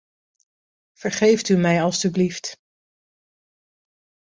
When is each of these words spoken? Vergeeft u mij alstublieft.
Vergeeft 0.93 1.49
u 1.49 1.57
mij 1.57 1.83
alstublieft. 1.83 2.57